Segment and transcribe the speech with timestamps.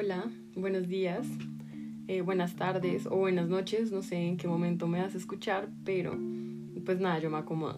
[0.00, 1.26] Hola, buenos días,
[2.06, 5.70] eh, buenas tardes o buenas noches, no sé en qué momento me vas a escuchar,
[5.84, 6.16] pero
[6.84, 7.74] pues nada, yo me acomodo.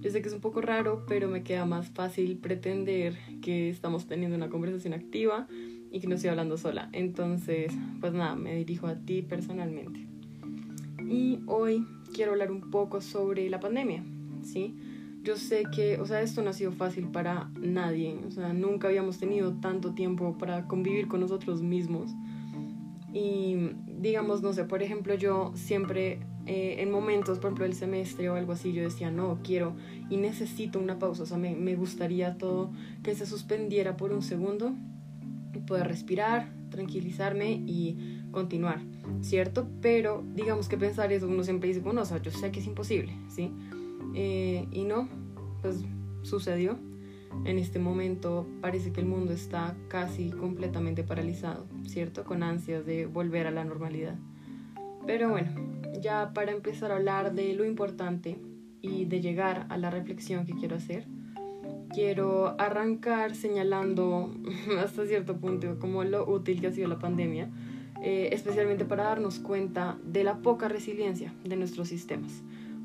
[0.00, 4.08] Yo sé que es un poco raro, pero me queda más fácil pretender que estamos
[4.08, 5.46] teniendo una conversación activa
[5.92, 6.88] y que no estoy hablando sola.
[6.92, 10.04] Entonces, pues nada, me dirijo a ti personalmente.
[11.08, 14.02] Y hoy quiero hablar un poco sobre la pandemia,
[14.42, 14.74] ¿sí?
[15.22, 18.88] Yo sé que, o sea, esto no ha sido fácil para nadie, o sea, nunca
[18.88, 22.10] habíamos tenido tanto tiempo para convivir con nosotros mismos.
[23.12, 28.28] Y digamos, no sé, por ejemplo, yo siempre eh, en momentos, por ejemplo, del semestre
[28.30, 29.76] o algo así, yo decía, no, quiero
[30.10, 34.22] y necesito una pausa, o sea, me, me gustaría todo que se suspendiera por un
[34.22, 34.74] segundo
[35.54, 38.80] y poder respirar, tranquilizarme y continuar,
[39.20, 39.68] ¿cierto?
[39.80, 42.66] Pero digamos que pensar eso, uno siempre dice, bueno, o sea, yo sé que es
[42.66, 43.52] imposible, ¿sí?
[44.14, 45.08] Eh, y no,
[45.60, 45.84] pues
[46.22, 46.78] sucedió.
[47.44, 52.24] En este momento parece que el mundo está casi completamente paralizado, ¿cierto?
[52.24, 54.16] Con ansias de volver a la normalidad.
[55.06, 55.50] Pero bueno,
[56.00, 58.38] ya para empezar a hablar de lo importante
[58.82, 61.06] y de llegar a la reflexión que quiero hacer,
[61.92, 64.34] quiero arrancar señalando
[64.78, 67.50] hasta cierto punto como lo útil que ha sido la pandemia,
[68.02, 72.42] eh, especialmente para darnos cuenta de la poca resiliencia de nuestros sistemas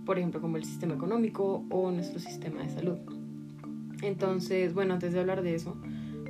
[0.07, 2.97] por ejemplo, como el sistema económico o nuestro sistema de salud.
[4.01, 5.75] Entonces, bueno, antes de hablar de eso,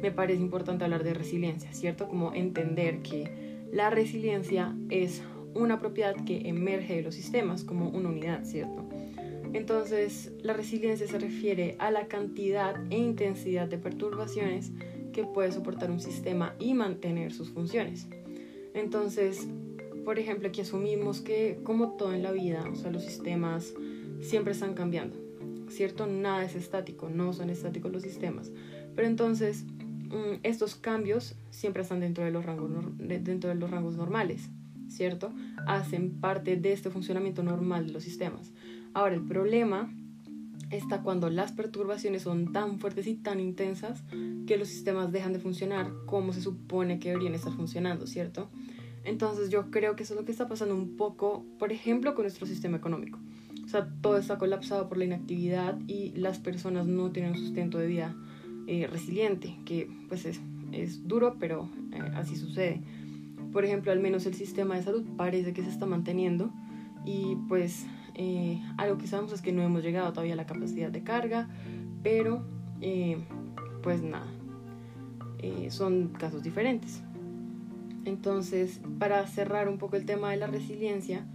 [0.02, 2.08] me parece importante hablar de resiliencia, ¿cierto?
[2.10, 3.30] Como entender que
[3.72, 5.22] la resiliencia es
[5.54, 8.84] una propiedad que emerge de los sistemas como una unidad, ¿cierto?
[9.54, 14.72] Entonces, la resiliencia se refiere a la cantidad e intensidad de perturbaciones
[15.14, 18.08] que puede soportar un sistema y mantener sus funciones.
[18.74, 19.48] Entonces,
[20.08, 23.74] por ejemplo, aquí asumimos que como todo en la vida, o sea, los sistemas
[24.22, 25.18] siempre están cambiando,
[25.68, 26.08] ¿cierto?
[26.08, 28.50] Nada es estático, no son estáticos los sistemas.
[28.96, 33.98] Pero entonces, mm, estos cambios siempre están dentro de los rangos, dentro de los rangos
[33.98, 34.48] normales,
[34.88, 35.34] ¿cierto?
[35.66, 38.54] Hacen parte de este funcionamiento normal de los sistemas.
[38.94, 39.94] Ahora, el problema
[40.70, 44.06] está cuando las perturbaciones son tan fuertes y tan intensas
[44.48, 48.50] que los sistemas dejan de funcionar como se supone que deberían estar funcionando, ¿cierto?
[49.08, 52.24] Entonces yo creo que eso es lo que está pasando un poco, por ejemplo, con
[52.24, 53.20] nuestro sistema económico.
[53.64, 57.78] O sea, todo está colapsado por la inactividad y las personas no tienen un sustento
[57.78, 58.16] de vida
[58.68, 60.42] eh, resiliente, que pues es,
[60.74, 62.82] es duro, pero eh, así sucede.
[63.54, 66.52] Por ejemplo, al menos el sistema de salud parece que se está manteniendo
[67.06, 67.86] y pues
[68.16, 71.48] eh, algo que sabemos es que no hemos llegado todavía a la capacidad de carga,
[72.04, 72.44] pero
[73.82, 74.28] pues nada,
[75.70, 77.02] son casos diferentes.
[78.08, 81.26] Entonces, para cerrar un poco el tema de la resiliencia,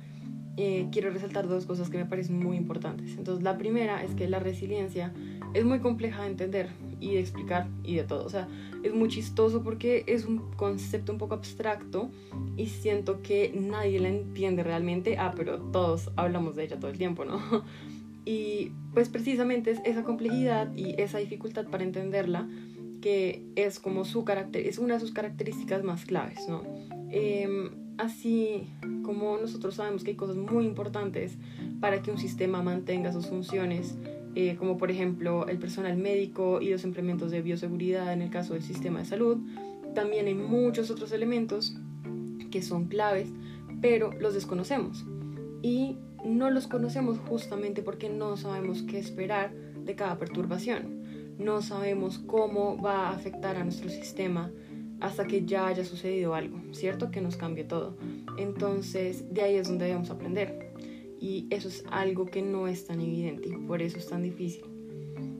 [0.56, 3.14] eh, quiero resaltar dos cosas que me parecen muy importantes.
[3.18, 5.12] Entonces, la primera es que la resiliencia
[5.52, 8.24] es muy compleja de entender y de explicar y de todo.
[8.24, 8.48] O sea,
[8.82, 12.10] es muy chistoso porque es un concepto un poco abstracto
[12.56, 15.18] y siento que nadie la entiende realmente.
[15.18, 17.38] Ah, pero todos hablamos de ella todo el tiempo, ¿no?
[18.24, 22.48] Y pues precisamente es esa complejidad y esa dificultad para entenderla
[23.02, 26.38] que es como su carácter, es una de sus características más claves.
[27.10, 28.68] Em, así
[29.02, 31.36] como nosotros sabemos que hay cosas muy importantes
[31.80, 33.98] para que un sistema mantenga sus funciones,
[34.34, 38.54] eh, como por ejemplo el personal médico y los implementos de bioseguridad en el caso
[38.54, 39.38] del sistema de salud,
[39.94, 41.76] también hay muchos otros elementos
[42.50, 43.28] que son claves,
[43.82, 45.04] pero los desconocemos.
[45.60, 49.52] Y no los conocemos justamente porque no sabemos qué esperar
[49.84, 51.01] de cada perturbación
[51.38, 54.50] no sabemos cómo va a afectar a nuestro sistema
[55.00, 57.10] hasta que ya haya sucedido algo, ¿cierto?
[57.10, 57.96] Que nos cambie todo.
[58.38, 60.72] Entonces, de ahí es donde debemos aprender.
[61.20, 64.64] Y eso es algo que no es tan evidente y por eso es tan difícil.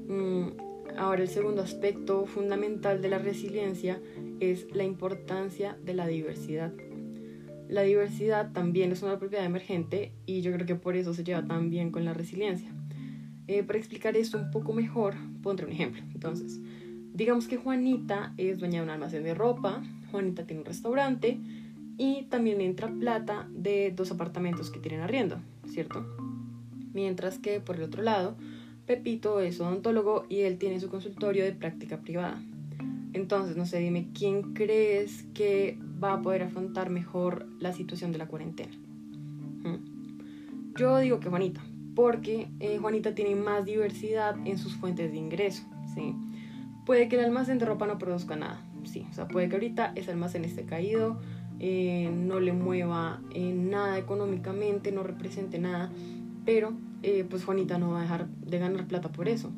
[0.09, 0.49] Mm,
[0.97, 4.01] ahora, el segundo aspecto fundamental de la resiliencia
[4.41, 6.73] es la importancia de la diversidad.
[7.69, 11.47] La diversidad también es una propiedad emergente y yo creo que por eso se lleva
[11.47, 12.71] tan bien con la resiliencia.
[13.47, 16.03] Eh, para explicar esto un poco mejor, pondré un ejemplo.
[16.15, 16.61] Entonces,
[17.15, 21.39] digamos que Juanita es dueña de un almacén de ropa, Juanita tiene un restaurante
[21.99, 26.07] y también entra plata de dos apartamentos que tienen arriendo, ¿cierto?
[26.93, 28.37] Mientras que por el otro lado,
[28.87, 32.43] Pepito es odontólogo y él tiene su consultorio de práctica privada.
[33.13, 38.19] Entonces, no sé, dime, ¿quién crees que va a poder afrontar mejor la situación de
[38.19, 38.73] la cuarentena?
[39.63, 40.75] ¿Mm?
[40.77, 41.63] Yo digo que Juanita,
[41.95, 46.15] porque eh, Juanita tiene más diversidad en sus fuentes de ingreso, ¿sí?
[46.87, 49.93] Puede que el almacén de ropa no produzca nada, sí, o sea, puede que ahorita
[49.95, 51.21] ese almacén esté caído,
[51.61, 55.91] eh, no le mueva eh, nada económicamente, no represente nada,
[56.45, 56.73] pero
[57.29, 59.51] pues Juanita no va a dejar de ganar plata por eso.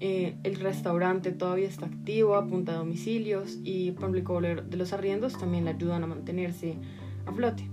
[0.00, 5.70] El restaurante todavía está activo, apunta a domicilios y el de los arriendos también le
[5.70, 6.76] ayudan a mantenerse
[7.24, 7.70] a flote.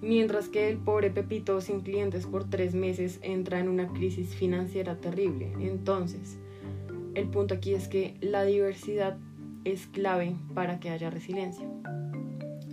[0.00, 4.96] Mientras que el pobre Pepito sin clientes por tres meses entra en una crisis financiera
[4.96, 5.52] terrible.
[5.60, 6.38] Entonces,
[7.14, 9.18] el punto aquí es que la diversidad
[9.64, 11.66] es clave para que haya resiliencia.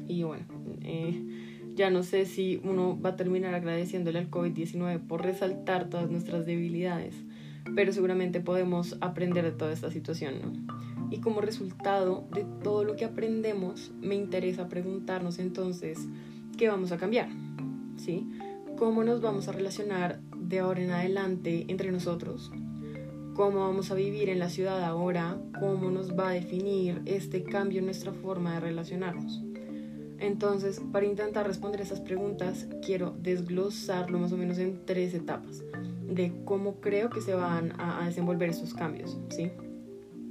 [0.07, 0.45] Y bueno,
[0.81, 6.11] eh, ya no sé si uno va a terminar agradeciéndole al COVID-19 por resaltar todas
[6.11, 7.15] nuestras debilidades
[7.73, 11.09] pero seguramente podemos aprender de toda esta situación, ¿no?
[11.09, 15.99] Y como resultado de todo lo que aprendemos, me interesa preguntarnos entonces,
[16.57, 17.29] ¿qué vamos a cambiar?
[17.97, 18.27] ¿Sí?
[18.77, 22.51] ¿Cómo nos vamos a relacionar de ahora en adelante entre nosotros?
[23.33, 25.37] ¿Cómo vamos a vivir en la ciudad ahora?
[25.59, 29.41] ¿Cómo nos va a definir este cambio en nuestra forma de relacionarnos?
[30.19, 35.63] Entonces, para intentar responder esas preguntas, quiero desglosarlo más o menos en tres etapas
[36.07, 39.51] de cómo creo que se van a, desenvolver estos cambios, ¿sí?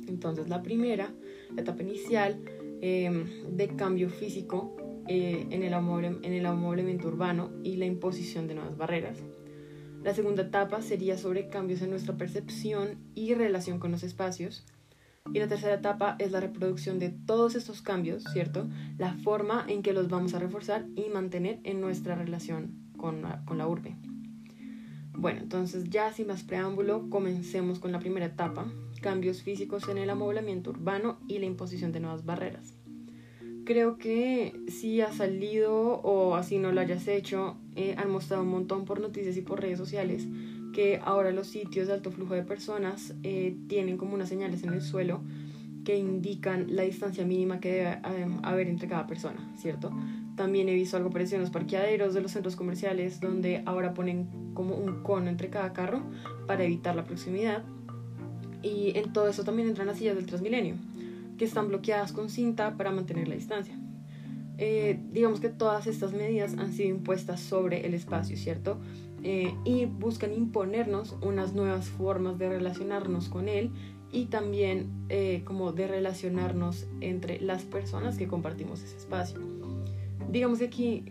[0.09, 1.12] Entonces, la primera,
[1.55, 2.41] la etapa inicial
[2.81, 4.75] em, de cambio físico
[5.09, 9.19] eh, en, el en urbano y la imposición de nuevas barreras.
[10.03, 14.67] La segunda etapa sería sobre cambios en nuestra percepción y relación con los espacios.
[15.33, 18.69] Y la tercera etapa es la reproducción de todos estos cambios, ¿cierto?
[18.99, 23.57] La forma en que los vamos a reforzar y mantener en nuestra relación con con
[23.57, 23.97] la urbe.
[25.17, 28.67] Bueno, entonces ya sin más preámbulo, comencemos con la primera etapa,
[29.00, 32.75] cambios físicos en el amoblamiento urbano y la imposición de nuevas barreras.
[33.64, 38.50] Creo que si ha salido o así no lo hayas hecho, eh, han mostrado un
[38.50, 40.26] montón por noticias y por redes sociales
[40.75, 44.75] que ahora los sitios de alto flujo de personas eh, tienen como unas señales en
[44.75, 45.22] el suelo
[45.84, 49.93] que indican la distancia mínima que debe eh, haber entre cada persona, ¿cierto?
[50.37, 54.52] También he visto algo parecido en los parqueaderos de los centros comerciales, donde ahora ponen
[54.55, 56.02] como un cono entre cada carro
[56.46, 57.62] para evitar la proximidad.
[58.62, 60.76] Y en todo eso también entran las sillas del Transmilenio,
[61.37, 63.79] que están bloqueadas con cinta para mantener la distancia.
[64.57, 68.79] Eh, digamos que todas estas medidas han sido impuestas sobre el espacio, ¿cierto?
[69.23, 73.71] Eh, y buscan imponernos unas nuevas formas de relacionarnos con él
[74.13, 79.41] y también eh, como de relacionarnos entre las personas que compartimos ese espacio
[80.35, 81.05] digamos que aquí,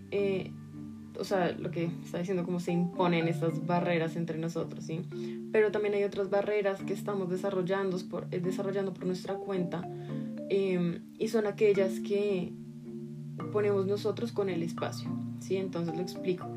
[1.20, 5.02] o sea, lo que está diciendo, cómo se imponen estas barreras entre nosotros, ¿sí?
[5.52, 9.88] Pero también hay otras barreras que estamos desarrollando por, eh, desarrollando por nuestra cuenta
[10.50, 12.54] em, y son aquellas que
[13.52, 15.58] ponemos nosotros con el espacio, ¿sí?
[15.58, 16.48] Entonces lo explico.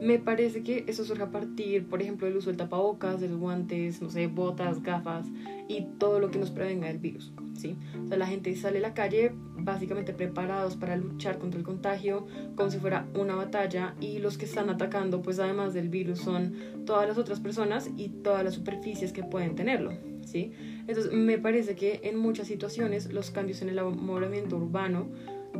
[0.00, 3.38] Me parece que eso surge a partir, por ejemplo, del uso del tapabocas, de los
[3.38, 5.26] guantes, no sé, botas, gafas
[5.68, 7.32] y todo lo que nos prevenga del virus.
[7.58, 7.76] ¿sí?
[8.02, 12.26] O sea, la gente sale a la calle básicamente preparados para luchar contra el contagio
[12.56, 16.54] como si fuera una batalla y los que están atacando, pues además del virus, son
[16.86, 19.92] todas las otras personas y todas las superficies que pueden tenerlo.
[20.24, 20.52] ¿sí?
[20.86, 25.08] Entonces, me parece que en muchas situaciones los cambios en el movimiento urbano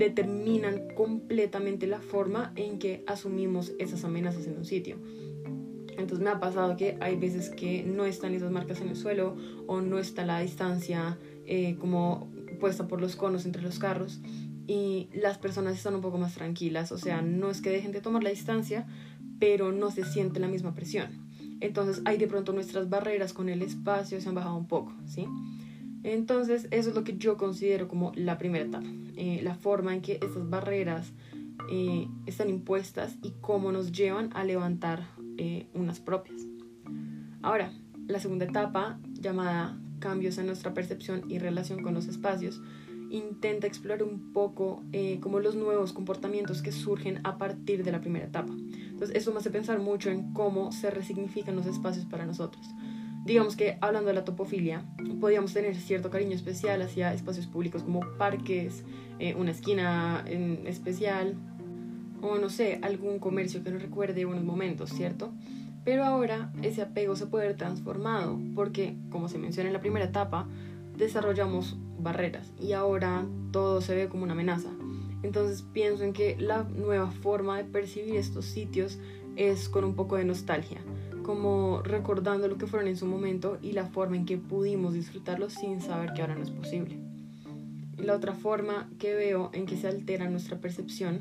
[0.01, 4.97] determinan completamente la forma en que asumimos esas amenazas en un sitio.
[5.91, 9.37] Entonces me ha pasado que hay veces que no están esas marcas en el suelo
[9.67, 14.21] o no está la distancia eh, como puesta por los conos entre los carros
[14.67, 16.91] y las personas están un poco más tranquilas.
[16.93, 18.87] O sea, no es que dejen de tomar la distancia,
[19.39, 21.29] pero no se siente la misma presión.
[21.61, 25.27] Entonces hay de pronto nuestras barreras con el espacio se han bajado un poco, ¿sí?
[26.03, 30.01] Entonces, eso es lo que yo considero como la primera etapa, eh, la forma en
[30.01, 31.13] que estas barreras
[31.71, 36.41] eh, están impuestas y cómo nos llevan a levantar eh, unas propias.
[37.43, 37.73] Ahora,
[38.07, 42.63] la segunda etapa, llamada cambios en nuestra percepción y relación con los espacios,
[43.11, 44.85] intenta explorar un poco
[45.21, 48.53] como los nuevos comportamientos que surgen a partir de la primera etapa.
[48.53, 52.65] Entonces, eso me hace pensar mucho en cómo se resignifican los espacios para nosotros
[53.25, 54.85] digamos que hablando de la topofilia,
[55.21, 58.85] podíamos tener cierto cariño especial hacia espacios públicos como parques,
[59.19, 61.35] eh, una esquina en especial,
[62.23, 65.33] o no sé, algún comercio que nos recuerde unos momentos, ¿cierto?
[65.85, 70.07] Pero ahora ese apego se puede ver transformado porque, como se menciona en la primera
[70.07, 70.47] etapa,
[70.97, 74.71] desarrollamos barreras y ahora todo se ve como una amenaza.
[75.23, 78.99] Entonces pienso en que la nueva forma de percibir estos sitios
[79.37, 80.81] es con un poco de nostalgia
[81.23, 85.55] como recordando lo que fueron en su momento y la forma en que pudimos disfrutarlos
[85.55, 86.99] sin saber que ahora no es posible.
[87.97, 91.21] La otra forma que veo en que se altera nuestra percepción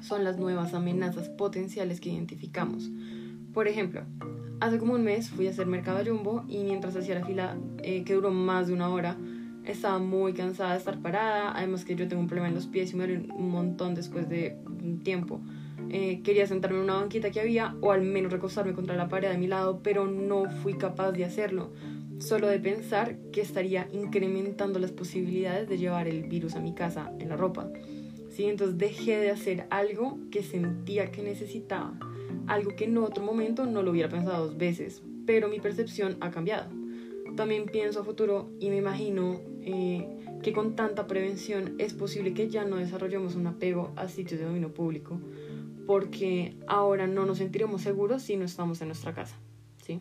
[0.00, 2.90] son las nuevas amenazas potenciales que identificamos.
[3.52, 4.02] Por ejemplo,
[4.60, 8.04] hace como un mes fui a hacer mercado Jumbo y mientras hacía la fila eh,
[8.04, 9.16] que duró más de una hora,
[9.64, 12.92] estaba muy cansada de estar parada, además que yo tengo un problema en los pies
[12.92, 15.40] y me duele un montón después de un tiempo.
[15.96, 19.30] Eh, quería sentarme en una banquita que había o al menos recostarme contra la pared
[19.30, 21.70] de mi lado, pero no fui capaz de hacerlo.
[22.18, 27.12] solo de pensar que estaría incrementando las posibilidades de llevar el virus a mi casa
[27.20, 27.70] en la ropa.
[28.28, 28.46] ¿sí?
[28.46, 31.96] Entonces dejé de hacer algo que sentía que necesitaba,
[32.48, 36.32] algo que en otro momento no lo hubiera pensado dos veces, pero mi percepción ha
[36.32, 36.70] cambiado.
[37.36, 40.08] También pienso a futuro y me imagino eh,
[40.42, 44.46] que con tanta prevención es posible que ya no desarrollemos un apego a sitios de
[44.46, 45.20] dominio público,
[45.86, 49.36] porque ahora no nos sentiremos seguros si no estamos en nuestra casa.
[49.84, 50.00] ¿sí?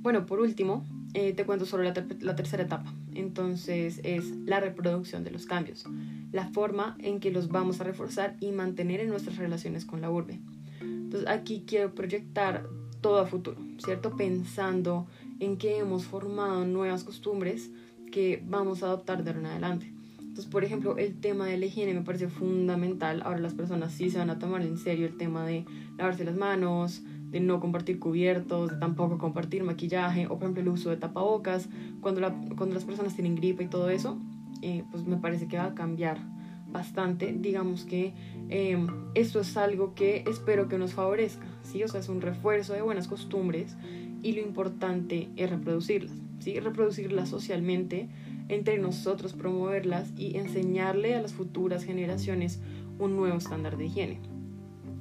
[0.00, 2.92] Bueno, por último, eh, te cuento sobre la, la, tercera etapa.
[3.14, 5.84] Entonces es la reproducción de los cambios,
[6.32, 10.10] la forma en que los vamos a reforzar y mantener en nuestras relaciones con la
[10.10, 10.40] urbe.
[10.80, 12.66] Entonces aquí quiero proyectar
[13.00, 14.16] todo a futuro, ¿cierto?
[14.16, 15.06] Pensando
[15.38, 17.70] en que hemos formado nuevas costumbres
[18.10, 19.93] que vamos a adoptar de ahora en adelante.
[20.34, 23.22] Entonces, por ejemplo, el tema de la higiene me parece fundamental.
[23.24, 25.64] Ahora las personas sí se van a tomar en serio el tema de
[25.96, 30.68] lavarse las manos, de no compartir cubiertos, de tampoco compartir maquillaje, o por ejemplo el
[30.70, 31.68] uso de tapabocas.
[32.00, 34.18] Cuando, la, cuando las personas tienen gripe y todo eso,
[34.60, 36.18] eh, pues me parece que va a cambiar
[36.66, 37.32] bastante.
[37.32, 38.12] Digamos que
[38.48, 41.84] eh, esto es algo que espero que nos favorezca, ¿sí?
[41.84, 43.76] O sea, es un refuerzo de buenas costumbres
[44.20, 46.58] y lo importante es reproducirlas, ¿sí?
[46.58, 48.08] Reproducirlas socialmente
[48.48, 52.60] entre nosotros promoverlas y enseñarle a las futuras generaciones
[52.98, 54.20] un nuevo estándar de higiene.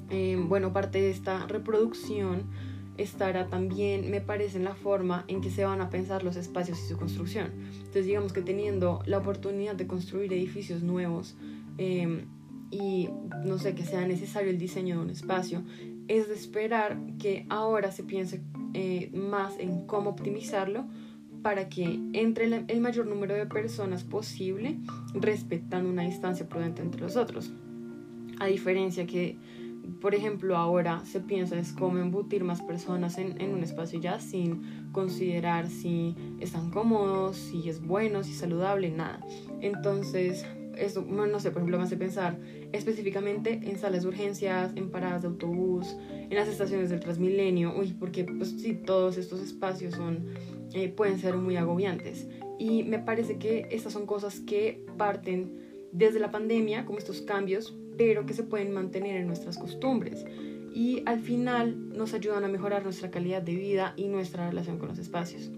[0.09, 2.49] Eh, bueno, parte de esta reproducción
[2.97, 6.79] estará también, me parece, en la forma en que se van a pensar los espacios
[6.79, 7.51] y su construcción.
[7.77, 11.35] Entonces, digamos que teniendo la oportunidad de construir edificios nuevos
[11.77, 12.25] eh,
[12.69, 13.09] y
[13.43, 15.63] no sé, que sea necesario el diseño de un espacio,
[16.07, 18.41] es de esperar que ahora se piense
[18.73, 20.85] eh, más en cómo optimizarlo
[21.43, 24.79] para que entre el mayor número de personas posible
[25.13, 27.51] respetando una distancia prudente entre los otros.
[28.39, 29.37] A diferencia que,
[30.01, 34.61] por ejemplo, ahora se piensa es cómo embutir más personas en, un espacio ya sin
[34.93, 39.19] considerar si están cómodos, si es bueno, si es saludable, nada.
[39.59, 40.45] Entonces,
[40.77, 42.39] esto, no sé, por ejemplo, me hace pensar
[42.73, 47.95] específicamente en salas de urgencias, en paradas de autobús, en las estaciones del Transmilenio, uy,
[47.97, 50.25] porque pues sí, todos estos espacios son
[50.73, 52.27] eh, pueden ser muy agobiantes.
[52.57, 55.59] Y me parece que estas son cosas que parten
[55.91, 60.25] desde la pandemia, como estos cambios, pero que se pueden mantener en nuestras costumbres.
[60.73, 64.87] Y al final nos ayudan a mejorar nuestra calidad de vida y nuestra relación con
[64.89, 65.51] los espacios.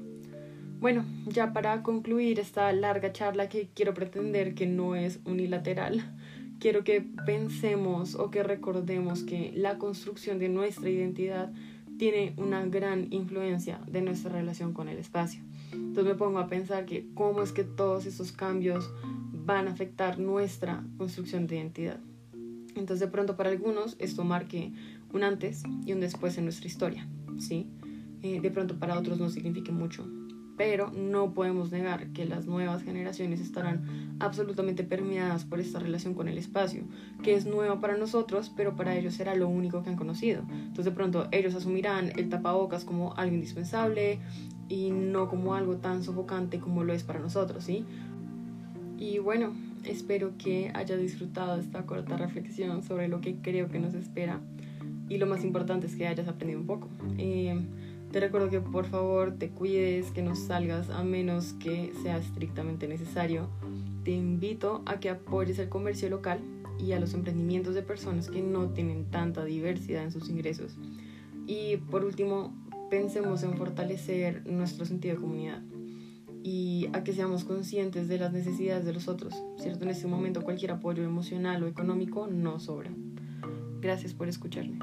[0.82, 6.15] Bueno, ya para concluir esta larga charla que quiero pretender que no es unilateral,
[6.66, 11.54] quiero que pensemos o que recordemos que la construcción de nuestra identidad
[12.00, 15.44] tiene una gran influencia de nuestra relación con el espacio.
[15.74, 18.92] Entonces me pongo a pensar que cómo es que todos estos cambios
[19.32, 22.00] van a afectar nuestra construcción de identidad.
[22.70, 24.74] Entonces de pronto para algunos esto marque
[25.14, 27.08] un antes y un después en nuestra historia,
[27.38, 27.70] ¿sí?
[28.24, 30.04] Eh, de pronto para otros no signifique mucho,
[30.58, 36.28] pero no podemos negar que las nuevas generaciones estarán absolutamente permeadas por esta relación con
[36.28, 36.84] el espacio,
[37.24, 40.44] que es nueva para nosotros, pero para ellos será lo único que han conocido.
[40.50, 44.20] Entonces de pronto ellos asumirán el tapabocas como algo indispensable
[44.70, 47.86] y no como algo tan sofocante como lo es para nosotros, ¿sí?
[48.98, 53.94] Y bueno, espero que hayas disfrutado esta corta reflexión sobre lo que creo que nos
[53.94, 54.40] espera
[55.10, 56.90] y lo más importante es que hayas aprendido un poco.
[57.18, 57.60] Eh,
[58.12, 62.88] te recuerdo que por favor te cuides, que no salgas a menos que sea estrictamente
[62.88, 63.50] necesario.
[64.04, 66.40] Te invito a que apoyes el comercio local
[66.80, 70.78] y a los emprendimientos de personas que no tienen tanta diversidad en sus ingresos.
[71.48, 72.54] Y por último,
[72.90, 75.62] pensemos en fortalecer nuestro sentido de comunidad
[76.44, 79.34] y a que seamos conscientes de las necesidades de los otros.
[79.58, 79.84] ¿Cierto?
[79.84, 82.92] En este momento cualquier apoyo emocional o económico no sobra.
[83.82, 84.80] Gracias por escucharme.